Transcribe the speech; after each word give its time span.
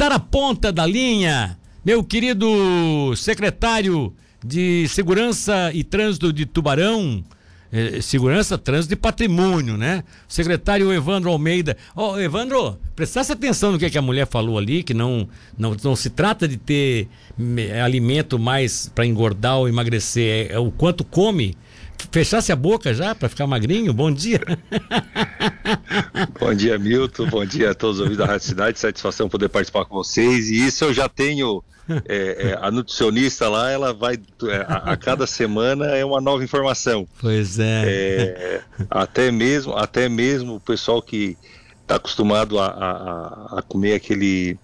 está 0.00 0.08
na 0.08 0.18
ponta 0.18 0.72
da 0.72 0.86
linha, 0.86 1.58
meu 1.84 2.02
querido 2.02 3.14
secretário 3.14 4.14
de 4.42 4.88
Segurança 4.88 5.70
e 5.74 5.84
Trânsito 5.84 6.32
de 6.32 6.46
Tubarão, 6.46 7.22
eh, 7.70 8.00
segurança, 8.00 8.56
trânsito 8.56 8.94
e 8.94 8.96
patrimônio, 8.96 9.76
né? 9.76 10.02
Secretário 10.26 10.90
Evandro 10.90 11.28
Almeida. 11.28 11.76
Ó, 11.94 12.12
oh, 12.12 12.18
Evandro, 12.18 12.78
prestasse 12.96 13.30
atenção 13.30 13.72
no 13.72 13.78
que, 13.78 13.84
é 13.84 13.90
que 13.90 13.98
a 13.98 14.02
mulher 14.02 14.26
falou 14.26 14.56
ali, 14.56 14.82
que 14.82 14.94
não, 14.94 15.28
não, 15.58 15.76
não 15.84 15.94
se 15.94 16.08
trata 16.08 16.48
de 16.48 16.56
ter 16.56 17.06
alimento 17.84 18.38
mais 18.38 18.90
para 18.94 19.04
engordar 19.04 19.58
ou 19.58 19.68
emagrecer, 19.68 20.48
é, 20.50 20.54
é 20.54 20.58
o 20.58 20.70
quanto 20.70 21.04
come. 21.04 21.54
Fechasse 22.10 22.50
a 22.50 22.56
boca 22.56 22.94
já 22.94 23.14
para 23.14 23.28
ficar 23.28 23.46
magrinho? 23.46 23.92
Bom 23.92 24.10
dia. 24.10 24.40
bom 26.38 26.54
dia, 26.54 26.78
Milton. 26.78 27.26
Bom 27.26 27.44
dia 27.44 27.70
a 27.70 27.74
todos 27.74 27.96
os 27.96 28.00
ouvintes 28.00 28.18
da 28.18 28.26
Rádio 28.26 28.46
Cidade. 28.46 28.78
Satisfação 28.78 29.28
poder 29.28 29.48
participar 29.48 29.84
com 29.84 29.94
vocês. 29.94 30.50
E 30.50 30.66
isso 30.66 30.84
eu 30.84 30.94
já 30.94 31.08
tenho. 31.08 31.62
É, 32.06 32.50
é, 32.50 32.58
a 32.60 32.70
nutricionista 32.70 33.48
lá, 33.48 33.70
ela 33.70 33.92
vai. 33.92 34.14
É, 34.44 34.56
a, 34.68 34.92
a, 34.92 34.96
cada 34.96 35.26
semana 35.26 35.86
é 35.86 36.04
uma 36.04 36.20
nova 36.20 36.44
informação. 36.44 37.06
Pois 37.20 37.58
é. 37.58 37.82
é 37.86 38.60
até, 38.88 39.30
mesmo, 39.30 39.76
até 39.76 40.08
mesmo 40.08 40.56
o 40.56 40.60
pessoal 40.60 41.02
que 41.02 41.36
está 41.82 41.96
acostumado 41.96 42.58
a, 42.58 42.66
a, 42.66 43.58
a, 43.58 43.62
comer 43.62 43.94
aquele. 43.94 44.58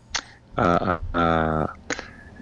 a, 0.57 1.01
a 1.12 1.74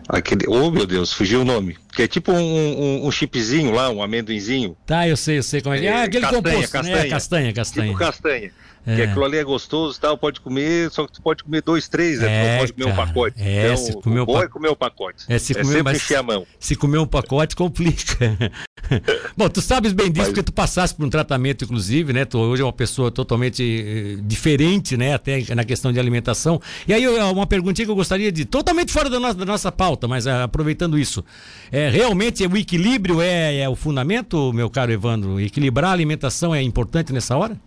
Aquele, 0.08 0.46
oh 0.48 0.70
meu 0.70 0.86
Deus, 0.86 1.12
fugiu 1.12 1.40
o 1.40 1.44
nome. 1.44 1.76
Que 1.94 2.02
é 2.02 2.08
tipo 2.08 2.32
um, 2.32 2.36
um, 2.36 3.06
um 3.06 3.10
chipzinho 3.10 3.72
lá, 3.72 3.90
um 3.90 4.02
amendoinzinho. 4.02 4.76
Tá, 4.86 5.08
eu 5.08 5.16
sei, 5.16 5.38
eu 5.38 5.42
sei 5.42 5.60
como 5.60 5.74
é. 5.74 5.84
é 5.84 5.92
ah, 5.92 6.02
aquele 6.04 6.20
castanha, 6.20 6.42
composto, 6.42 6.72
castanha, 6.72 6.96
né? 6.96 7.08
Castanha, 7.08 7.52
castanha. 7.52 7.86
Tipo 7.88 7.98
castanha. 7.98 8.52
É. 8.86 8.96
Que 8.96 9.02
aquilo 9.02 9.24
ali 9.24 9.38
é 9.38 9.44
gostoso 9.44 9.98
tal, 9.98 10.18
pode 10.18 10.40
comer, 10.40 10.90
só 10.90 11.06
que 11.06 11.12
tu 11.12 11.22
pode 11.22 11.42
comer 11.42 11.62
dois, 11.62 11.88
três, 11.88 12.20
né? 12.20 12.26
Tu 12.26 12.48
não 12.48 12.58
pode 12.58 12.72
comer 12.72 12.84
cara, 12.84 12.94
um 12.94 13.06
pacote. 13.06 13.36
É, 13.38 13.64
então, 13.64 13.76
se 13.76 13.92
comer 13.94 14.20
o 14.20 14.26
bom 14.26 14.32
pa... 14.34 14.44
é 14.44 14.48
comer 14.48 14.68
o 14.68 14.76
pacote. 14.76 15.24
É, 15.28 15.38
se 15.38 15.52
é 15.52 15.62
comer, 15.62 15.76
sempre 15.76 15.96
encher 15.96 16.16
a 16.16 16.22
mão. 16.22 16.46
Se 16.58 16.76
comer 16.76 16.98
um 16.98 17.06
pacote, 17.06 17.56
complica. 17.56 18.52
Bom, 19.36 19.48
tu 19.48 19.62
sabes 19.62 19.92
bem 19.92 20.10
disso 20.10 20.26
Mas... 20.26 20.28
porque 20.28 20.42
tu 20.42 20.52
passaste 20.52 20.96
por 20.96 21.06
um 21.06 21.10
tratamento, 21.10 21.64
inclusive, 21.64 22.12
né? 22.12 22.24
Tu 22.24 22.38
hoje 22.38 22.62
é 22.62 22.64
uma 22.64 22.72
pessoa 22.72 23.10
totalmente 23.10 23.62
eh, 23.62 24.22
diferente, 24.22 24.96
né? 24.96 25.14
Até 25.14 25.42
na 25.54 25.64
questão 25.64 25.92
de 25.92 25.98
alimentação. 25.98 26.60
E 26.86 26.92
aí, 26.92 27.06
uma 27.08 27.46
perguntinha 27.46 27.86
que 27.86 27.90
eu 27.90 27.96
gostaria 27.96 28.30
de. 28.30 28.44
Totalmente 28.44 28.92
fora 28.92 29.08
da 29.08 29.18
nossa, 29.18 29.34
da 29.34 29.44
nossa 29.44 29.72
pauta, 29.72 30.06
mas 30.06 30.26
uh, 30.26 30.42
aproveitando 30.44 30.98
isso. 30.98 31.24
É, 31.72 31.88
realmente 31.88 32.46
o 32.46 32.56
equilíbrio 32.56 33.20
é, 33.20 33.58
é 33.58 33.68
o 33.68 33.74
fundamento, 33.74 34.52
meu 34.52 34.68
caro 34.68 34.92
Evandro? 34.92 35.40
Equilibrar 35.40 35.90
a 35.90 35.92
alimentação 35.94 36.54
é 36.54 36.62
importante 36.62 37.12
nessa 37.12 37.36
hora? 37.36 37.58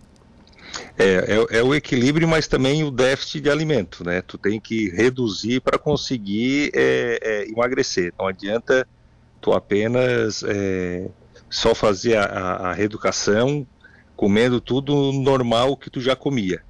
É, 0.98 1.04
é, 1.54 1.58
é, 1.58 1.62
o 1.62 1.72
equilíbrio, 1.72 2.26
mas 2.26 2.48
também 2.48 2.82
o 2.82 2.90
déficit 2.90 3.42
de 3.42 3.50
alimento, 3.50 4.04
né? 4.04 4.20
Tu 4.20 4.36
tem 4.36 4.58
que 4.58 4.88
reduzir 4.90 5.60
para 5.60 5.78
conseguir 5.78 6.72
é, 6.74 7.20
é, 7.22 7.48
emagrecer. 7.48 8.12
Não 8.18 8.26
adianta 8.26 8.86
tu 9.40 9.52
apenas 9.52 10.42
é, 10.42 11.08
só 11.48 11.72
fazer 11.72 12.16
a, 12.16 12.24
a, 12.24 12.72
reeducação 12.72 13.64
comendo 14.16 14.60
tudo 14.60 15.12
normal 15.12 15.76
que 15.76 15.88
tu 15.88 16.00
já 16.00 16.16
comia. 16.16 16.62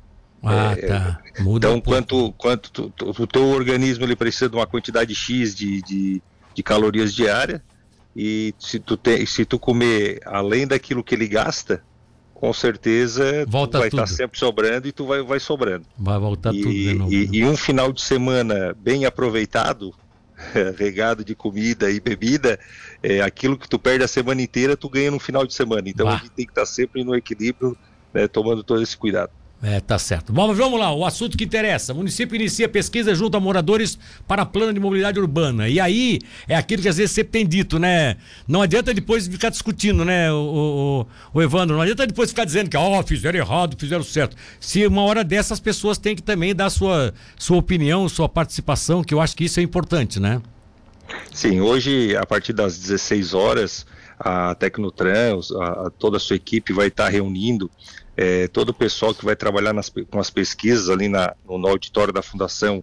Ah, 0.43 0.75
é, 0.77 0.87
tá. 0.87 1.21
Muda 1.41 1.69
então, 1.69 1.79
um 1.79 1.81
quanto, 1.81 2.33
quanto 2.33 2.71
tu, 2.71 2.91
tu, 2.91 3.23
o 3.23 3.27
teu 3.27 3.49
organismo 3.49 4.05
ele 4.05 4.15
precisa 4.15 4.49
de 4.51 4.57
uma 4.57 4.67
quantidade 4.67 5.15
X 5.15 5.55
de, 5.55 5.81
de, 5.81 6.23
de 6.55 6.63
calorias 6.63 7.15
diária, 7.15 7.63
e 8.15 8.55
se 8.59 8.79
tu, 8.79 8.97
te, 8.97 9.25
se 9.27 9.47
tu 9.47 9.59
comer 9.59 10.21
além 10.27 10.67
daquilo 10.67 11.03
que 11.03 11.15
ele 11.15 11.27
gasta, 11.27 11.83
com 12.39 12.53
certeza 12.53 13.45
Volta 13.49 13.81
vai 13.81 13.89
estar 13.89 14.07
sempre 14.07 14.39
sobrando 14.39 14.87
e 14.87 14.93
tu 14.93 15.05
vai, 15.05 15.23
vai 15.23 15.41
sobrando. 15.41 15.85
Vai 15.99 16.21
voltar 16.21 16.55
e, 16.55 16.63
tudo 16.63 16.73
de 16.73 16.95
novo. 16.95 17.13
E, 17.13 17.29
e, 17.33 17.45
um 17.45 17.57
final 17.57 17.93
de 17.93 18.01
semana 18.01 18.77
bem 18.79 19.05
aproveitado, 19.05 19.93
regado 20.79 21.25
de 21.25 21.35
comida 21.35 21.91
e 21.91 21.99
bebida, 21.99 22.57
é, 23.03 23.21
aquilo 23.23 23.59
que 23.59 23.69
tu 23.69 23.77
perde 23.77 24.05
a 24.05 24.09
semana 24.09 24.41
inteira, 24.41 24.77
tu 24.77 24.89
ganha 24.89 25.11
no 25.11 25.19
final 25.19 25.45
de 25.45 25.53
semana. 25.53 25.89
Então 25.89 26.07
bah. 26.07 26.15
a 26.15 26.17
gente 26.19 26.31
tem 26.31 26.47
que 26.47 26.53
estar 26.53 26.65
sempre 26.65 27.03
no 27.03 27.13
equilíbrio, 27.13 27.77
né, 28.15 28.29
tomando 28.29 28.63
todo 28.63 28.81
esse 28.81 28.97
cuidado. 28.97 29.33
É, 29.61 29.81
tá 29.81 29.99
certo. 29.99 30.33
Vamos, 30.33 30.57
vamos 30.57 30.79
lá, 30.79 30.93
o 30.93 31.05
assunto 31.05 31.37
que 31.37 31.43
interessa. 31.43 31.93
O 31.93 31.97
município 31.97 32.37
inicia 32.37 32.69
pesquisa 32.69 33.13
junto 33.13 33.37
a 33.37 33.41
moradores 33.41 33.99
para 34.27 34.47
plano 34.47 34.73
de 34.73 34.79
mobilidade 34.79 35.19
urbana. 35.19 35.69
E 35.69 35.81
aí, 35.81 36.21
é 36.47 36.55
aquilo 36.55 36.81
que 36.81 36.89
às 36.89 36.97
vezes 36.97 37.11
sempre 37.11 37.33
tem 37.33 37.47
dito, 37.47 37.77
né? 37.77 38.17
Não 38.47 38.63
adianta 38.63 38.95
depois 38.95 39.27
ficar 39.27 39.49
discutindo, 39.51 40.05
né, 40.05 40.31
o, 40.33 41.07
o, 41.35 41.39
o 41.39 41.43
Evandro? 41.43 41.75
Não 41.75 41.83
adianta 41.83 42.07
depois 42.07 42.31
ficar 42.31 42.45
dizendo 42.45 42.71
que, 42.71 42.77
ó, 42.77 43.01
oh, 43.01 43.03
fizeram 43.03 43.37
errado, 43.37 43.77
fizeram 43.77 44.05
certo. 44.05 44.37
Se 44.61 44.87
uma 44.87 45.03
hora 45.03 45.25
dessas 45.25 45.59
pessoas 45.59 45.99
têm 45.99 46.15
que 46.15 46.23
também 46.23 46.55
dar 46.55 46.71
sua, 46.71 47.13
sua 47.37 47.57
opinião, 47.57 48.09
sua 48.09 48.29
participação, 48.29 49.03
que 49.03 49.13
eu 49.13 49.21
acho 49.21 49.37
que 49.37 49.45
isso 49.45 49.59
é 49.59 49.63
importante, 49.63 50.21
né? 50.21 50.41
Sim, 51.33 51.61
hoje, 51.61 52.17
a 52.17 52.25
partir 52.25 52.53
das 52.53 52.79
16 52.79 53.35
horas, 53.35 53.87
a 54.19 54.55
Tecnotrans, 54.55 55.53
a, 55.53 55.87
a 55.87 55.91
toda 55.91 56.17
a 56.17 56.21
sua 56.21 56.37
equipe 56.37 56.73
vai 56.73 56.89
estar 56.89 57.09
reunindo 57.09 57.71
é, 58.17 58.49
todo 58.49 58.71
o 58.71 58.75
pessoal 58.75 59.15
que 59.15 59.25
vai 59.25 59.37
trabalhar 59.37 59.73
nas, 59.73 59.89
com 60.11 60.19
as 60.19 60.29
pesquisas 60.29 60.89
ali 60.89 61.09
na, 61.09 61.35
no, 61.49 61.57
no 61.57 61.69
auditório 61.69 62.13
da 62.13 62.21
Fundação 62.21 62.83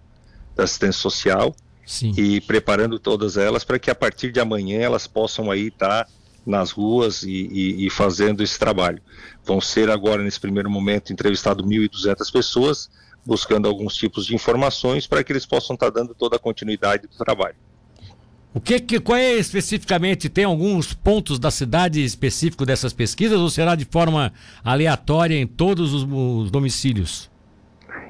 da 0.55 0.63
Assistência 0.63 1.01
Social 1.01 1.53
Sim. 1.85 2.13
e 2.17 2.39
preparando 2.39 2.97
todas 2.97 3.35
elas 3.35 3.63
para 3.63 3.77
que 3.77 3.91
a 3.91 3.95
partir 3.95 4.31
de 4.31 4.39
amanhã 4.39 4.79
elas 4.79 5.07
possam 5.07 5.51
aí 5.51 5.67
estar 5.67 6.05
tá 6.05 6.11
nas 6.45 6.71
ruas 6.71 7.23
e, 7.23 7.29
e, 7.51 7.87
e, 7.87 7.89
fazendo 7.89 8.43
esse 8.43 8.57
trabalho. 8.57 9.01
Vão 9.43 9.59
ser 9.59 9.89
agora, 9.89 10.23
nesse 10.23 10.39
primeiro 10.39 10.69
momento, 10.69 11.11
entrevistado 11.11 11.63
1.200 11.63 12.31
pessoas, 12.31 12.89
buscando 13.25 13.67
alguns 13.67 13.95
tipos 13.95 14.25
de 14.25 14.35
informações 14.35 15.07
para 15.07 15.23
que 15.23 15.33
eles 15.33 15.45
possam 15.45 15.73
estar 15.73 15.91
tá 15.91 15.99
dando 15.99 16.13
toda 16.13 16.35
a 16.35 16.39
continuidade 16.39 17.07
do 17.07 17.17
trabalho. 17.17 17.55
O 18.55 18.61
que, 18.61 18.79
que 18.79 19.01
qual 19.01 19.17
é 19.17 19.33
especificamente? 19.33 20.29
Tem 20.29 20.45
alguns 20.45 20.93
pontos 20.93 21.37
da 21.37 21.51
cidade 21.51 22.01
específico 22.01 22.65
dessas 22.65 22.93
pesquisas 22.93 23.37
ou 23.37 23.49
será 23.49 23.75
de 23.75 23.83
forma 23.83 24.31
aleatória 24.63 25.35
em 25.35 25.45
todos 25.45 25.93
os, 25.93 26.03
os 26.03 26.49
domicílios? 26.49 27.29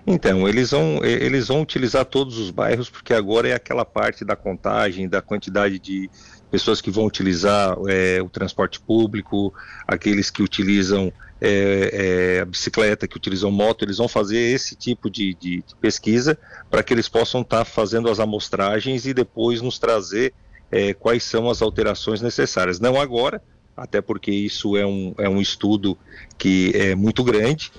Então, 0.06 0.48
eles 0.48 0.70
vão, 0.70 1.04
eles 1.04 1.48
vão 1.48 1.64
utilizar 1.64 2.06
todos 2.06 2.38
os 2.38 2.52
bairros, 2.52 2.92
porque 2.92 3.12
agora 3.12 3.48
é 3.48 3.54
aquela 3.54 3.84
parte 3.84 4.24
da 4.24 4.36
contagem, 4.36 5.10
da 5.10 5.20
quantidade 5.20 5.80
de 5.80 6.12
pessoas 6.52 6.82
que 6.82 6.92
vão 6.92 7.06
utilizar 7.06 7.76
é, 7.88 8.22
o 8.22 8.30
transporte 8.30 8.80
público, 8.80 9.54
aqueles 9.88 10.30
que 10.30 10.42
utilizam 10.42 11.12
é, 11.42 12.38
é, 12.38 12.40
a 12.42 12.46
bicicleta, 12.46 13.08
que 13.08 13.18
utilizam 13.18 13.52
moto, 13.52 13.84
eles 13.84 13.98
vão 13.98 14.08
fazer 14.08 14.38
esse 14.38 14.76
tipo 14.76 15.10
de, 15.10 15.34
de, 15.36 15.58
de 15.58 15.76
pesquisa 15.82 16.38
para 16.70 16.82
que 16.82 16.94
eles 16.94 17.10
possam 17.10 17.42
estar 17.42 17.60
tá 17.60 17.66
fazendo 17.66 18.10
as 18.10 18.20
amostragens 18.20 19.06
e 19.06 19.14
depois 19.14 19.62
nos 19.62 19.78
trazer 19.78 20.34
é, 20.72 20.94
quais 20.94 21.24
são 21.24 21.50
as 21.50 21.62
alterações 21.62 22.22
necessárias. 22.22 22.80
Não 22.80 23.00
agora, 23.00 23.42
até 23.76 24.02
porque 24.02 24.32
isso 24.32 24.78
é 24.78 24.86
um, 24.86 25.14
é 25.18 25.28
um 25.28 25.42
estudo 25.42 25.98
que 26.38 26.72
é 26.74 26.96
muito 26.96 27.24
grande, 27.24 27.72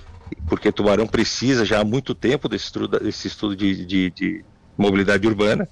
porque 0.47 0.71
Tubarão 0.71 1.07
precisa 1.07 1.65
já 1.65 1.81
há 1.81 1.85
muito 1.85 2.13
tempo 2.13 2.47
desse 2.47 2.65
estudo, 2.65 2.99
desse 2.99 3.27
estudo 3.27 3.55
de, 3.55 3.85
de, 3.85 4.09
de 4.11 4.45
mobilidade 4.77 5.27
urbana, 5.27 5.67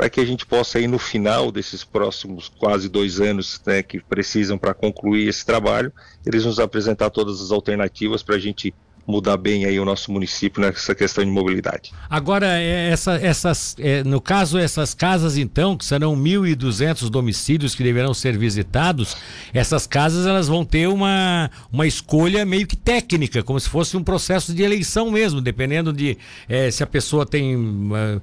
para 0.00 0.08
que 0.08 0.18
a 0.18 0.24
gente 0.24 0.46
possa 0.46 0.80
ir 0.80 0.86
no 0.86 0.98
final 0.98 1.52
desses 1.52 1.84
próximos 1.84 2.48
quase 2.48 2.88
dois 2.88 3.20
anos 3.20 3.60
né, 3.66 3.82
que 3.82 4.00
precisam 4.00 4.56
para 4.56 4.72
concluir 4.72 5.28
esse 5.28 5.44
trabalho, 5.44 5.92
eles 6.24 6.42
nos 6.42 6.58
apresentar 6.58 7.10
todas 7.10 7.42
as 7.42 7.50
alternativas 7.50 8.22
para 8.22 8.36
a 8.36 8.38
gente 8.38 8.72
mudar 9.06 9.36
bem 9.36 9.64
aí 9.64 9.78
o 9.78 9.84
nosso 9.84 10.12
município 10.12 10.60
nessa 10.60 10.94
questão 10.94 11.24
de 11.24 11.30
mobilidade. 11.30 11.92
Agora, 12.08 12.46
é, 12.46 12.90
essa, 12.90 13.14
essas, 13.14 13.76
é, 13.78 14.04
no 14.04 14.20
caso, 14.20 14.58
essas 14.58 14.94
casas, 14.94 15.36
então, 15.36 15.76
que 15.76 15.84
serão 15.84 16.16
1.200 16.16 17.08
domicílios 17.08 17.74
que 17.74 17.82
deverão 17.82 18.14
ser 18.14 18.38
visitados, 18.38 19.16
essas 19.52 19.86
casas 19.86 20.26
elas 20.26 20.48
vão 20.48 20.64
ter 20.64 20.88
uma, 20.88 21.50
uma 21.72 21.86
escolha 21.86 22.44
meio 22.44 22.66
que 22.66 22.76
técnica, 22.76 23.42
como 23.42 23.58
se 23.58 23.68
fosse 23.68 23.96
um 23.96 24.02
processo 24.02 24.54
de 24.54 24.62
eleição 24.62 25.10
mesmo, 25.10 25.40
dependendo 25.40 25.92
de 25.92 26.16
é, 26.48 26.70
se 26.70 26.82
a 26.82 26.86
pessoa 26.86 27.26
tem 27.26 27.56
uh, 27.56 28.22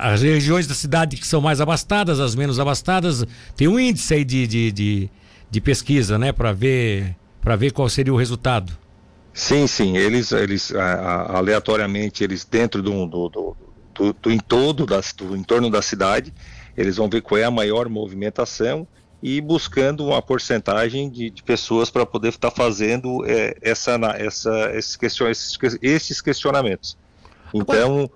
as 0.00 0.22
regiões 0.22 0.66
da 0.66 0.74
cidade 0.74 1.16
que 1.16 1.26
são 1.26 1.40
mais 1.40 1.60
abastadas, 1.60 2.20
as 2.20 2.34
menos 2.34 2.58
abastadas, 2.58 3.24
tem 3.56 3.68
um 3.68 3.78
índice 3.78 4.14
aí 4.14 4.24
de, 4.24 4.46
de, 4.46 4.72
de, 4.72 5.10
de 5.50 5.60
pesquisa, 5.60 6.18
né, 6.18 6.32
para 6.32 6.52
ver, 6.52 7.16
ver 7.58 7.72
qual 7.72 7.88
seria 7.88 8.12
o 8.12 8.16
resultado. 8.16 8.83
Sim, 9.34 9.66
sim, 9.66 9.96
eles, 9.96 10.30
eles 10.30 10.72
aleatoriamente, 10.72 12.22
eles 12.22 12.44
dentro 12.44 12.80
do, 12.80 13.04
do, 13.04 13.28
do, 13.28 13.56
do, 13.92 14.12
do 14.12 14.30
entorno, 14.30 14.86
da, 14.86 15.00
do 15.16 15.36
entorno 15.36 15.68
da 15.68 15.82
cidade, 15.82 16.32
eles 16.76 16.96
vão 16.96 17.08
ver 17.08 17.20
qual 17.20 17.40
é 17.40 17.44
a 17.44 17.50
maior 17.50 17.88
movimentação 17.88 18.86
e 19.20 19.40
buscando 19.40 20.06
uma 20.06 20.22
porcentagem 20.22 21.10
de, 21.10 21.30
de 21.30 21.42
pessoas 21.42 21.90
para 21.90 22.06
poder 22.06 22.28
estar 22.28 22.50
tá 22.50 22.56
fazendo 22.56 23.24
é, 23.26 23.56
essa, 23.60 23.96
essa, 24.16 24.70
esses, 24.72 24.94
question, 24.94 25.26
esses 25.82 26.20
questionamentos. 26.20 26.96
Então, 27.52 28.08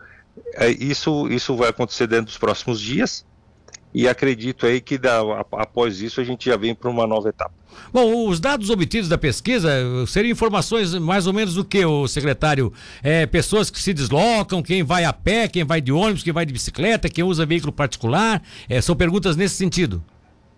é, 0.55 0.71
isso, 0.71 1.27
isso 1.29 1.57
vai 1.57 1.71
acontecer 1.71 2.07
dentro 2.07 2.27
dos 2.27 2.39
próximos 2.39 2.81
dias 2.81 3.27
e 3.95 4.09
acredito 4.09 4.67
aí 4.67 4.81
que 4.81 4.99
da, 4.99 5.21
após 5.53 6.01
isso 6.01 6.21
a 6.21 6.25
gente 6.25 6.47
já 6.47 6.57
vem 6.57 6.75
para 6.75 6.91
uma 6.91 7.07
nova 7.07 7.29
etapa. 7.29 7.53
Bom, 7.93 8.29
os 8.29 8.41
dados 8.41 8.71
obtidos 8.71 9.09
da 9.09 9.17
pesquisa 9.17 9.71
seriam 10.07 10.33
informações 10.33 10.95
mais 10.95 11.27
ou 11.27 11.33
menos 11.33 11.55
do 11.55 11.65
que, 11.65 11.85
o 11.85 12.07
secretário? 12.07 12.73
É, 13.03 13.25
pessoas 13.27 13.71
que 13.71 13.81
se 13.81 13.95
deslocam, 13.95 14.63
quem 14.63 14.83
vai 14.83 15.05
a 15.05 15.13
pé, 15.13 15.49
quem 15.49 15.65
vai 15.65 15.81
de 15.81 15.93
ônibus, 15.93 16.23
quem 16.23 16.33
vai 16.33 16.45
de 16.45 16.53
bicicleta, 16.53 17.09
quem 17.09 17.25
usa 17.25 17.47
veículo 17.47 17.73
particular? 17.73 18.43
É, 18.69 18.81
são 18.81 18.95
perguntas 18.97 19.37
nesse 19.37 19.55
sentido. 19.55 20.03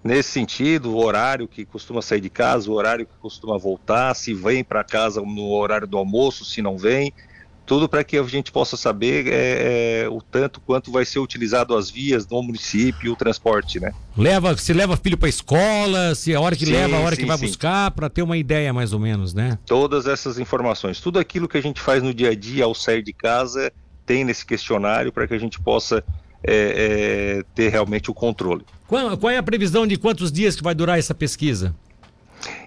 Nesse 0.02 0.30
sentido, 0.30 0.92
o 0.92 1.04
horário 1.04 1.46
que 1.46 1.64
costuma 1.64 2.00
sair 2.00 2.22
de 2.22 2.30
casa, 2.30 2.70
o 2.70 2.74
horário 2.74 3.04
que 3.04 3.12
costuma 3.20 3.58
voltar, 3.58 4.14
se 4.14 4.32
vem 4.32 4.64
para 4.64 4.82
casa 4.82 5.20
no 5.20 5.50
horário 5.50 5.86
do 5.86 5.98
almoço, 5.98 6.42
se 6.42 6.62
não 6.62 6.78
vem, 6.78 7.12
tudo 7.70 7.88
para 7.88 8.02
que 8.02 8.18
a 8.18 8.22
gente 8.24 8.50
possa 8.50 8.76
saber 8.76 9.28
é, 9.28 10.02
é, 10.02 10.08
o 10.08 10.20
tanto 10.20 10.60
quanto 10.60 10.90
vai 10.90 11.04
ser 11.04 11.20
utilizado 11.20 11.76
as 11.76 11.88
vias 11.88 12.26
no 12.26 12.42
município 12.42 13.12
o 13.12 13.14
transporte, 13.14 13.78
né? 13.78 13.92
Leva, 14.16 14.56
se 14.56 14.72
leva 14.72 14.96
filho 14.96 15.16
para 15.16 15.28
escola, 15.28 16.16
se 16.16 16.34
a 16.34 16.40
hora 16.40 16.56
que 16.56 16.66
sim, 16.66 16.72
leva, 16.72 16.96
a 16.96 16.98
hora 16.98 17.14
sim, 17.14 17.22
que 17.22 17.28
vai 17.28 17.38
sim. 17.38 17.46
buscar, 17.46 17.92
para 17.92 18.10
ter 18.10 18.22
uma 18.22 18.36
ideia 18.36 18.72
mais 18.72 18.92
ou 18.92 18.98
menos, 18.98 19.32
né? 19.32 19.56
Todas 19.66 20.08
essas 20.08 20.36
informações, 20.36 21.00
tudo 21.00 21.20
aquilo 21.20 21.46
que 21.46 21.58
a 21.58 21.62
gente 21.62 21.80
faz 21.80 22.02
no 22.02 22.12
dia 22.12 22.30
a 22.30 22.34
dia 22.34 22.64
ao 22.64 22.74
sair 22.74 23.04
de 23.04 23.12
casa 23.12 23.72
tem 24.04 24.24
nesse 24.24 24.44
questionário 24.44 25.12
para 25.12 25.28
que 25.28 25.34
a 25.34 25.38
gente 25.38 25.60
possa 25.60 26.02
é, 26.42 27.38
é, 27.38 27.44
ter 27.54 27.68
realmente 27.68 28.10
o 28.10 28.14
controle. 28.14 28.64
Qual, 28.88 29.16
qual 29.16 29.30
é 29.30 29.36
a 29.36 29.44
previsão 29.44 29.86
de 29.86 29.96
quantos 29.96 30.32
dias 30.32 30.56
que 30.56 30.62
vai 30.64 30.74
durar 30.74 30.98
essa 30.98 31.14
pesquisa? 31.14 31.72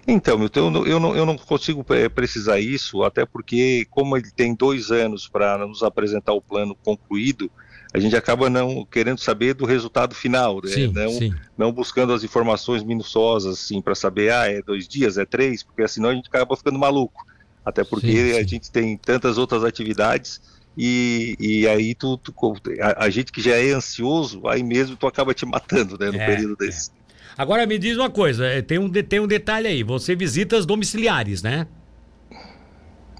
Então, 0.06 0.38
Milton, 0.38 0.60
eu 0.60 0.70
não, 0.70 0.86
eu 0.86 1.00
não, 1.00 1.16
eu 1.16 1.26
não 1.26 1.36
consigo 1.36 1.84
é, 1.94 2.08
precisar 2.08 2.60
isso, 2.60 3.02
até 3.02 3.24
porque, 3.24 3.86
como 3.90 4.16
ele 4.16 4.30
tem 4.30 4.54
dois 4.54 4.90
anos 4.90 5.26
para 5.28 5.66
nos 5.66 5.82
apresentar 5.82 6.32
o 6.32 6.42
plano 6.42 6.76
concluído, 6.84 7.50
a 7.92 7.98
gente 7.98 8.16
acaba 8.16 8.50
não 8.50 8.84
querendo 8.84 9.18
saber 9.18 9.54
do 9.54 9.64
resultado 9.64 10.14
final, 10.14 10.60
né? 10.62 10.70
sim, 10.70 10.92
não, 10.92 11.10
sim. 11.10 11.34
não 11.56 11.72
buscando 11.72 12.12
as 12.12 12.24
informações 12.24 12.82
minuciosas, 12.82 13.60
assim, 13.60 13.80
para 13.80 13.94
saber, 13.94 14.32
ah, 14.32 14.50
é 14.50 14.60
dois 14.60 14.86
dias, 14.88 15.16
é 15.16 15.24
três, 15.24 15.62
porque 15.62 15.86
senão 15.86 16.10
a 16.10 16.14
gente 16.14 16.28
acaba 16.28 16.56
ficando 16.56 16.78
maluco. 16.78 17.24
Até 17.64 17.82
porque 17.82 18.32
sim, 18.32 18.38
a 18.38 18.42
gente 18.42 18.70
tem 18.70 18.94
tantas 18.96 19.38
outras 19.38 19.64
atividades 19.64 20.40
e, 20.76 21.36
e 21.38 21.68
aí 21.68 21.94
tu, 21.94 22.16
tu 22.18 22.34
a, 22.80 23.04
a, 23.04 23.10
gente 23.10 23.30
que 23.30 23.40
já 23.40 23.56
é 23.56 23.70
ansioso, 23.70 24.46
aí 24.48 24.62
mesmo 24.62 24.96
tu 24.96 25.06
acaba 25.06 25.32
te 25.32 25.46
matando, 25.46 25.96
né, 25.98 26.10
no 26.10 26.20
é, 26.20 26.26
período 26.26 26.56
desse. 26.56 26.90
É. 26.90 27.03
Agora 27.36 27.66
me 27.66 27.78
diz 27.78 27.96
uma 27.96 28.10
coisa, 28.10 28.46
é, 28.46 28.62
tem 28.62 28.78
um, 28.78 28.90
tem 28.90 29.20
um 29.20 29.26
detalhe 29.26 29.66
aí, 29.66 29.82
você 29.82 30.14
visita 30.14 30.56
as 30.56 30.64
domiciliares, 30.64 31.42
né? 31.42 31.66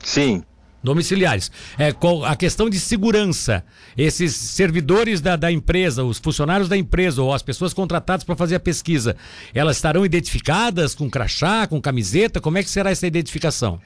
Sim. 0.02 0.42
Domiciliares. 0.82 1.50
É, 1.78 1.94
a 2.26 2.36
questão 2.36 2.68
de 2.68 2.78
segurança. 2.78 3.64
Esses 3.96 4.34
servidores 4.34 5.22
da, 5.22 5.34
da 5.34 5.50
empresa, 5.50 6.04
os 6.04 6.18
funcionários 6.18 6.68
da 6.68 6.76
empresa 6.76 7.22
ou 7.22 7.32
as 7.32 7.42
pessoas 7.42 7.72
contratadas 7.72 8.22
para 8.22 8.36
fazer 8.36 8.56
a 8.56 8.60
pesquisa, 8.60 9.16
elas 9.54 9.76
estarão 9.76 10.04
identificadas 10.04 10.94
com 10.94 11.08
crachá, 11.08 11.66
com 11.66 11.80
camiseta? 11.80 12.38
Como 12.38 12.58
é 12.58 12.62
que 12.62 12.68
será 12.68 12.90
essa 12.90 13.06
identificação? 13.06 13.80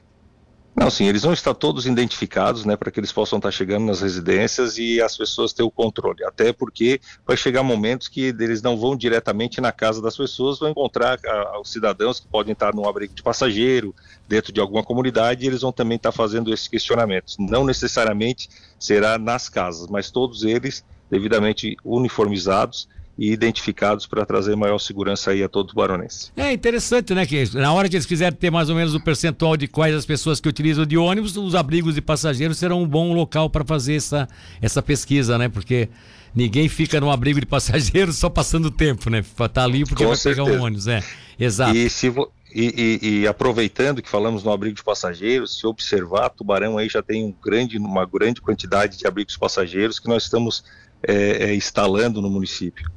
Não, 0.79 0.89
sim, 0.89 1.09
eles 1.09 1.23
vão 1.23 1.33
estar 1.33 1.53
todos 1.53 1.85
identificados, 1.85 2.63
né, 2.63 2.77
para 2.77 2.89
que 2.89 3.01
eles 3.01 3.11
possam 3.11 3.37
estar 3.37 3.51
chegando 3.51 3.85
nas 3.85 3.99
residências 3.99 4.77
e 4.77 5.01
as 5.01 5.17
pessoas 5.17 5.51
ter 5.51 5.61
o 5.61 5.69
controle. 5.69 6.23
Até 6.23 6.53
porque 6.53 7.01
vai 7.27 7.35
chegar 7.35 7.63
momentos 7.63 8.07
que 8.07 8.33
eles 8.39 8.61
não 8.61 8.77
vão 8.77 8.95
diretamente 8.95 9.59
na 9.59 9.73
casa 9.73 10.01
das 10.01 10.15
pessoas, 10.15 10.57
vão 10.57 10.69
encontrar 10.69 11.19
a, 11.25 11.59
os 11.59 11.69
cidadãos 11.69 12.21
que 12.21 12.27
podem 12.29 12.53
estar 12.53 12.73
num 12.73 12.87
abrigo 12.87 13.13
de 13.13 13.21
passageiro, 13.21 13.93
dentro 14.25 14.53
de 14.53 14.61
alguma 14.61 14.81
comunidade, 14.81 15.43
e 15.43 15.49
eles 15.49 15.63
vão 15.63 15.73
também 15.73 15.97
estar 15.97 16.13
fazendo 16.13 16.53
esses 16.53 16.69
questionamentos. 16.69 17.35
Não 17.37 17.65
necessariamente 17.65 18.47
será 18.79 19.17
nas 19.17 19.49
casas, 19.49 19.89
mas 19.89 20.09
todos 20.09 20.43
eles 20.45 20.85
devidamente 21.11 21.75
uniformizados 21.83 22.87
e 23.19 23.33
identificados 23.33 24.07
para 24.07 24.25
trazer 24.25 24.55
maior 24.55 24.79
segurança 24.79 25.31
aí 25.31 25.43
a 25.43 25.49
todos 25.49 25.71
os 25.71 25.75
baronenses. 25.75 26.31
É 26.37 26.53
interessante, 26.53 27.13
né? 27.13 27.25
Que 27.25 27.43
na 27.53 27.73
hora 27.73 27.89
que 27.89 27.97
eles 27.97 28.05
quiserem 28.05 28.37
ter 28.37 28.49
mais 28.49 28.69
ou 28.69 28.75
menos 28.77 28.95
o 28.95 28.99
percentual 28.99 29.57
de 29.57 29.67
quais 29.67 29.93
as 29.93 30.05
pessoas 30.05 30.39
que 30.39 30.47
utilizam 30.47 30.85
de 30.85 30.97
ônibus, 30.97 31.35
os 31.35 31.53
abrigos 31.53 31.95
de 31.95 32.01
passageiros 32.01 32.57
serão 32.57 32.81
um 32.81 32.87
bom 32.87 33.11
local 33.11 33.49
para 33.49 33.65
fazer 33.65 33.95
essa, 33.95 34.25
essa 34.61 34.81
pesquisa, 34.81 35.37
né? 35.37 35.49
Porque 35.49 35.89
ninguém 36.33 36.69
fica 36.69 37.01
no 37.01 37.11
abrigo 37.11 37.41
de 37.41 37.45
passageiros 37.45 38.15
só 38.15 38.29
passando 38.29 38.71
tempo, 38.71 39.09
né? 39.09 39.21
Tá 39.53 39.65
ali 39.65 39.83
porque 39.83 40.03
Com 40.03 40.07
vai 40.07 40.17
certeza. 40.17 40.45
pegar 40.45 40.57
um 40.57 40.63
ônibus, 40.63 40.87
é. 40.87 41.03
Exato. 41.37 41.75
E 41.75 41.89
se 41.89 42.07
vo... 42.07 42.31
E, 42.55 42.99
e, 43.03 43.09
e, 43.09 43.27
aproveitando 43.27 44.01
que 44.01 44.09
falamos 44.09 44.43
no 44.43 44.51
abrigo 44.51 44.75
de 44.75 44.83
passageiros, 44.83 45.59
se 45.59 45.67
observar, 45.67 46.31
Tubarão 46.31 46.79
aí 46.79 46.89
já 46.89 47.03
tem 47.03 47.23
um 47.23 47.31
grande, 47.31 47.77
uma 47.77 48.07
grande 48.07 48.41
quantidade 48.41 48.97
de 48.97 49.05
abrigos 49.05 49.37
passageiros 49.37 49.99
que 49.99 50.07
nós 50.07 50.23
estamos 50.23 50.63
é, 51.03 51.49
é, 51.49 51.55
instalando 51.55 52.23
no 52.23 52.29
município 52.29 52.89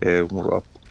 é, 0.00 0.22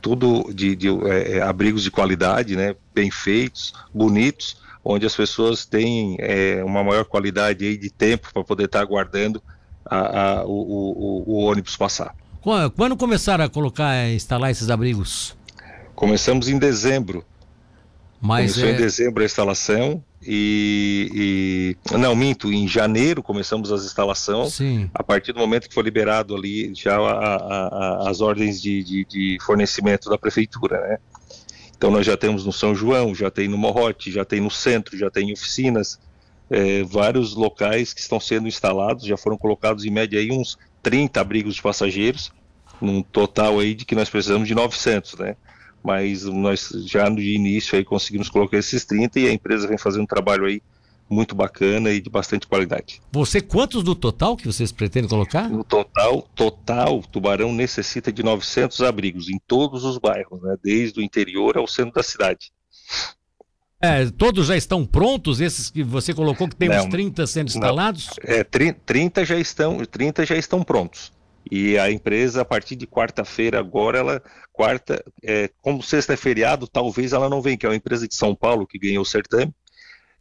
tudo 0.01 0.53
de, 0.53 0.75
de 0.75 0.87
é, 0.89 1.37
é, 1.37 1.41
abrigos 1.41 1.83
de 1.83 1.91
qualidade, 1.91 2.55
né, 2.55 2.75
bem 2.93 3.11
feitos, 3.11 3.73
bonitos, 3.93 4.57
onde 4.83 5.05
as 5.05 5.15
pessoas 5.15 5.65
têm 5.65 6.15
é, 6.19 6.63
uma 6.63 6.83
maior 6.83 7.05
qualidade 7.05 7.65
aí 7.65 7.77
de 7.77 7.89
tempo 7.89 8.31
para 8.33 8.43
poder 8.43 8.65
estar 8.65 8.79
tá 8.79 8.83
aguardando 8.83 9.41
a, 9.85 10.39
a, 10.39 10.45
o, 10.45 10.51
o, 10.51 11.23
o, 11.27 11.43
ônibus 11.43 11.75
passar. 11.75 12.15
Quando 12.75 12.95
começaram 12.95 13.43
a 13.43 13.49
colocar, 13.49 13.89
a 13.89 14.09
instalar 14.13 14.51
esses 14.51 14.69
abrigos? 14.69 15.35
Começamos 15.93 16.47
em 16.47 16.57
dezembro. 16.57 17.25
Mas 18.21 18.53
Começou 18.53 18.69
é... 18.69 18.73
em 18.73 18.77
dezembro 18.77 19.23
a 19.23 19.25
instalação 19.25 20.03
e, 20.29 21.77
e, 21.93 21.97
não 21.97 22.13
minto 22.13 22.51
em 22.51 22.67
janeiro 22.67 23.23
começamos 23.23 23.71
as 23.71 23.85
instalações. 23.85 24.55
Sim. 24.55 24.89
a 24.93 25.01
partir 25.01 25.31
do 25.31 25.39
momento 25.39 25.69
que 25.69 25.73
foi 25.73 25.83
liberado 25.83 26.35
ali 26.35 26.75
já 26.75 26.97
a, 26.97 27.11
a, 27.11 27.35
a, 27.35 28.09
as 28.09 28.19
ordens 28.19 28.61
de, 28.61 28.83
de, 28.83 29.05
de, 29.05 29.37
fornecimento 29.41 30.09
da 30.09 30.17
prefeitura 30.17 30.81
né? 30.81 30.97
Então 31.77 31.89
nós 31.89 32.05
já 32.05 32.17
temos 32.17 32.45
no 32.45 32.51
São 32.51 32.75
João 32.75 33.15
já 33.15 33.31
tem 33.31 33.47
no 33.47 33.57
Morrote 33.57 34.11
já 34.11 34.25
tem 34.25 34.41
no 34.41 34.51
centro 34.51 34.97
já 34.97 35.09
tem 35.09 35.31
oficinas 35.31 35.97
é, 36.49 36.83
vários 36.83 37.33
locais 37.33 37.93
que 37.93 38.01
estão 38.01 38.19
sendo 38.19 38.49
instalados 38.49 39.05
já 39.05 39.15
foram 39.15 39.37
colocados 39.37 39.85
em 39.85 39.89
média 39.89 40.19
aí 40.19 40.29
uns 40.29 40.57
30 40.83 41.21
abrigos 41.21 41.55
de 41.55 41.61
passageiros 41.61 42.33
num 42.81 43.01
total 43.01 43.59
aí 43.59 43.73
de 43.73 43.85
que 43.85 43.95
nós 43.95 44.09
precisamos 44.09 44.45
de 44.45 44.53
900 44.53 45.19
né 45.19 45.37
mas 45.83 46.23
nós 46.23 46.69
já 46.85 47.09
no 47.09 47.19
início 47.19 47.77
aí 47.77 47.83
conseguimos 47.83 48.29
colocar 48.29 48.57
esses 48.57 48.85
30 48.85 49.19
e 49.19 49.27
a 49.27 49.33
empresa 49.33 49.67
vem 49.67 49.77
fazendo 49.77 50.03
um 50.03 50.07
trabalho 50.07 50.45
aí 50.45 50.61
muito 51.09 51.33
bacana 51.33 51.91
e 51.91 52.01
de 52.01 52.09
bastante 52.09 52.45
qualidade. 52.47 53.01
Você, 53.11 53.39
quantos 53.39 53.83
do 53.83 53.95
total 53.95 54.35
que 54.35 54.45
vocês 54.45 54.71
pretendem 54.71 55.09
colocar? 55.09 55.49
No 55.49 55.63
total, 55.63 56.21
total, 56.35 57.01
Tubarão 57.01 57.53
necessita 57.53 58.11
de 58.11 58.23
900 58.23 58.81
abrigos 58.81 59.29
em 59.29 59.39
todos 59.47 59.83
os 59.83 59.97
bairros, 59.97 60.41
né, 60.41 60.55
desde 60.61 60.99
o 60.99 61.03
interior 61.03 61.57
ao 61.57 61.67
centro 61.67 61.93
da 61.93 62.03
cidade. 62.03 62.51
É, 63.79 64.09
todos 64.09 64.47
já 64.47 64.57
estão 64.57 64.85
prontos, 64.85 65.39
esses 65.39 65.69
que 65.69 65.83
você 65.83 66.13
colocou 66.13 66.49
que 66.49 66.55
tem 66.55 66.67
não, 66.67 66.79
uns 66.79 66.89
30 66.89 67.27
sendo 67.27 67.47
instalados? 67.49 68.09
Não, 68.25 68.33
é, 68.35 68.43
30 68.43 69.23
já 69.23 69.37
estão, 69.37 69.77
30 69.85 70.25
já 70.25 70.35
estão 70.35 70.63
prontos. 70.63 71.11
E 71.51 71.77
a 71.77 71.91
empresa, 71.91 72.41
a 72.41 72.45
partir 72.45 72.75
de 72.75 72.87
quarta-feira, 72.87 73.59
agora, 73.59 73.99
ela, 73.99 74.23
quarta, 74.51 75.03
é, 75.23 75.49
como 75.61 75.81
sexta 75.81 76.13
é 76.13 76.17
feriado, 76.17 76.67
talvez 76.67 77.13
ela 77.13 77.29
não 77.29 77.41
venha, 77.41 77.57
que 77.57 77.65
é 77.65 77.69
uma 77.69 77.75
empresa 77.75 78.07
de 78.07 78.15
São 78.15 78.35
Paulo 78.35 78.67
que 78.67 78.79
ganhou 78.79 79.03
o 79.03 79.05
certame, 79.05 79.53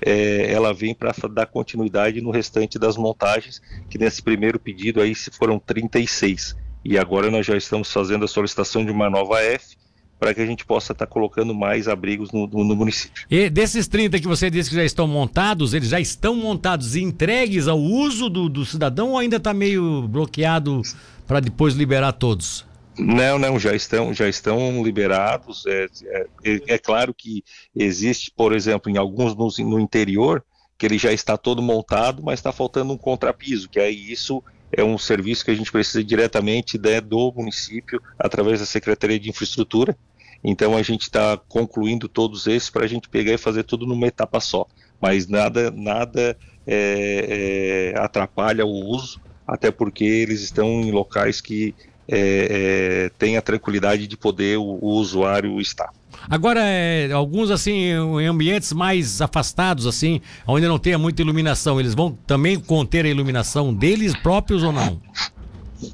é, 0.04 0.52
ela 0.52 0.74
vem 0.74 0.94
para 0.94 1.12
dar 1.30 1.46
continuidade 1.46 2.20
no 2.20 2.30
restante 2.30 2.78
das 2.78 2.96
montagens, 2.96 3.60
que 3.88 3.98
nesse 3.98 4.22
primeiro 4.22 4.58
pedido 4.58 5.00
aí 5.00 5.14
foram 5.14 5.58
36. 5.58 6.56
E 6.84 6.98
agora 6.98 7.30
nós 7.30 7.46
já 7.46 7.56
estamos 7.56 7.92
fazendo 7.92 8.24
a 8.24 8.28
solicitação 8.28 8.84
de 8.84 8.92
uma 8.92 9.10
nova 9.10 9.40
F, 9.42 9.76
para 10.18 10.32
que 10.32 10.40
a 10.40 10.46
gente 10.46 10.64
possa 10.64 10.92
estar 10.92 11.06
tá 11.06 11.12
colocando 11.12 11.54
mais 11.54 11.88
abrigos 11.88 12.32
no, 12.32 12.46
no, 12.46 12.64
no, 12.64 12.76
município. 12.76 13.24
E 13.30 13.50
desses 13.50 13.86
30 13.86 14.18
que 14.18 14.26
você 14.26 14.50
disse 14.50 14.70
que 14.70 14.76
já 14.76 14.84
estão 14.84 15.06
montados, 15.06 15.74
eles 15.74 15.88
já 15.88 16.00
estão 16.00 16.34
montados 16.34 16.96
e 16.96 17.02
entregues 17.02 17.68
ao 17.68 17.78
uso 17.78 18.28
do, 18.28 18.48
do 18.48 18.64
cidadão 18.64 19.10
ou 19.10 19.18
ainda 19.18 19.36
está 19.36 19.52
meio 19.52 20.08
bloqueado 20.08 20.82
para 21.26 21.40
depois 21.40 21.74
liberar 21.74 22.12
todos? 22.12 22.64
Não, 22.98 23.38
não, 23.38 23.58
já 23.58 23.74
estão, 23.74 24.14
já 24.14 24.28
estão 24.28 24.82
liberados. 24.82 25.66
É, 25.66 25.86
é, 26.06 26.26
é, 26.44 26.60
é 26.68 26.78
claro 26.78 27.12
que 27.12 27.44
existe, 27.74 28.32
por 28.34 28.54
exemplo, 28.54 28.90
em 28.90 28.96
alguns 28.96 29.34
no, 29.34 29.68
no, 29.68 29.80
interior, 29.80 30.42
que 30.78 30.86
ele 30.86 30.96
já 30.96 31.12
está 31.12 31.36
todo 31.36 31.60
montado, 31.60 32.22
mas 32.22 32.38
está 32.38 32.52
faltando 32.52 32.92
um 32.92 32.98
contrapiso, 32.98 33.68
que 33.68 33.78
aí 33.78 34.10
isso 34.10 34.42
é 34.72 34.82
um 34.82 34.98
serviço 34.98 35.44
que 35.44 35.50
a 35.50 35.54
gente 35.54 35.72
precisa 35.72 36.02
diretamente 36.02 36.78
né, 36.78 37.00
do 37.00 37.32
município, 37.34 38.02
através 38.18 38.60
da 38.60 38.66
Secretaria 38.66 39.18
de 39.18 39.30
Infraestrutura. 39.30 39.96
Então 40.42 40.76
a 40.76 40.82
gente 40.82 41.02
está 41.02 41.36
concluindo 41.36 42.08
todos 42.08 42.46
esses 42.46 42.70
para 42.70 42.84
a 42.84 42.88
gente 42.88 43.08
pegar 43.08 43.32
e 43.32 43.38
fazer 43.38 43.64
tudo 43.64 43.86
numa 43.86 44.06
etapa 44.06 44.40
só. 44.40 44.66
Mas 45.00 45.26
nada, 45.26 45.70
nada 45.70 46.36
é, 46.66 47.92
é, 47.94 47.98
atrapalha 47.98 48.64
o 48.64 48.70
uso 48.70 49.20
até 49.46 49.70
porque 49.70 50.04
eles 50.04 50.42
estão 50.42 50.66
em 50.80 50.90
locais 50.90 51.40
que 51.40 51.74
é, 52.08 53.06
é, 53.08 53.08
tem 53.18 53.36
a 53.36 53.42
tranquilidade 53.42 54.06
de 54.06 54.16
poder 54.16 54.58
o, 54.58 54.78
o 54.80 54.88
usuário 54.94 55.60
estar. 55.60 55.90
Agora, 56.28 56.60
é, 56.62 57.10
alguns 57.12 57.50
assim, 57.50 57.72
em 57.72 58.26
ambientes 58.26 58.72
mais 58.72 59.20
afastados, 59.20 59.86
assim, 59.86 60.20
onde 60.46 60.66
não 60.66 60.78
tenha 60.78 60.98
muita 60.98 61.22
iluminação, 61.22 61.78
eles 61.78 61.94
vão 61.94 62.12
também 62.26 62.58
conter 62.58 63.04
a 63.04 63.08
iluminação 63.08 63.72
deles 63.72 64.16
próprios 64.16 64.62
ou 64.62 64.72
não? 64.72 65.00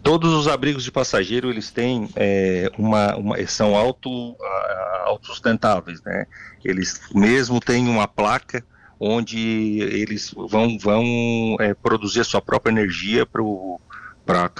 Todos 0.02 0.32
os 0.32 0.46
abrigos 0.46 0.84
de 0.84 0.92
passageiro 0.92 1.50
eles 1.50 1.70
têm 1.70 2.08
é, 2.14 2.70
uma, 2.78 3.16
uma, 3.16 3.46
são 3.46 3.76
auto, 3.76 4.36
autossustentáveis, 5.06 6.00
né? 6.02 6.26
Eles 6.64 7.00
mesmo 7.12 7.60
têm 7.60 7.88
uma 7.88 8.06
placa 8.06 8.64
onde 9.04 9.80
eles 9.80 10.32
vão, 10.48 10.78
vão 10.78 11.56
é, 11.58 11.74
produzir 11.74 12.20
a 12.20 12.24
sua 12.24 12.40
própria 12.40 12.70
energia 12.70 13.26
para 13.26 14.50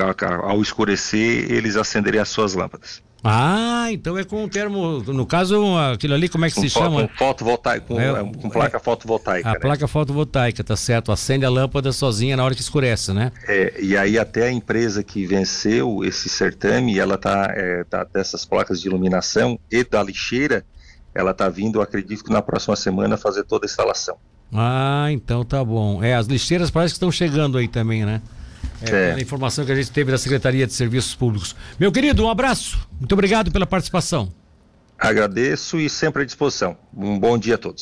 ao 0.43 0.61
escurecer 0.61 1.51
eles 1.51 1.77
acenderem 1.77 2.21
as 2.21 2.29
suas 2.29 2.55
lâmpadas. 2.55 3.01
Ah, 3.25 3.87
então 3.93 4.19
é 4.19 4.25
com 4.25 4.45
o 4.45 4.49
termo, 4.49 4.99
no 5.01 5.25
caso, 5.25 5.77
aquilo 5.93 6.13
ali, 6.15 6.29
como 6.29 6.45
é 6.45 6.49
que 6.49 6.57
com 6.57 6.61
se 6.61 6.69
chama? 6.69 7.07
Com 7.07 7.15
fotovoltaico, 7.17 7.87
com, 7.87 8.01
é, 8.01 8.13
com 8.21 8.51
placa 8.51 8.79
é, 8.79 8.81
fotovoltaica. 8.81 9.49
A 9.49 9.53
né? 9.53 9.59
placa 9.61 9.87
fotovoltaica, 9.87 10.65
tá 10.65 10.75
certo, 10.75 11.13
acende 11.13 11.45
a 11.45 11.51
lâmpada 11.51 11.93
sozinha 11.93 12.37
na 12.37 12.45
hora 12.45 12.53
que 12.53 12.61
escurece, 12.61 13.13
né? 13.13 13.31
É, 13.47 13.81
e 13.81 13.97
aí 13.97 14.19
até 14.19 14.49
a 14.49 14.53
empresa 14.53 15.05
que 15.05 15.25
venceu 15.25 16.05
esse 16.05 16.29
certame, 16.29 16.99
ela 16.99 17.17
tá, 17.17 17.53
é, 17.55 17.85
tá 17.85 18.03
dessas 18.03 18.45
placas 18.45 18.81
de 18.81 18.89
iluminação 18.89 19.57
e 19.71 19.85
da 19.85 20.03
lixeira, 20.03 20.65
ela 21.15 21.33
tá 21.33 21.49
vindo, 21.49 21.81
acredito 21.81 22.25
que 22.25 22.33
na 22.33 22.43
próxima 22.43 22.75
semana, 22.75 23.17
fazer 23.17 23.45
toda 23.45 23.67
a 23.67 23.69
instalação. 23.69 24.17
Ah, 24.53 25.07
então 25.13 25.45
tá 25.45 25.65
bom. 25.65 26.03
É, 26.03 26.15
as 26.15 26.27
lixeiras 26.27 26.71
parece 26.73 26.95
que 26.95 26.97
estão 26.97 27.13
chegando 27.13 27.57
aí 27.57 27.69
também, 27.69 28.05
né? 28.05 28.21
É, 28.83 29.17
é. 29.19 29.21
informação 29.21 29.65
que 29.65 29.73
a 29.73 29.75
gente 29.75 29.91
teve 29.91 30.11
da 30.11 30.19
Secretaria 30.19 30.67
de 30.67 30.73
Serviços 30.73 31.15
Públicos. 31.15 31.55
Meu 31.79 31.93
querido, 31.93 32.25
um 32.25 32.29
abraço. 32.29 32.87
Muito 32.99 33.13
obrigado 33.13 33.51
pela 33.51 33.67
participação. 33.67 34.33
Agradeço 34.99 35.81
e 35.81 35.91
sempre 35.91 36.23
à 36.23 36.25
disposição. 36.25 36.77
Um 36.97 37.19
bom 37.19 37.37
dia 37.37 37.57
a 37.57 37.59
todos. 37.59 37.81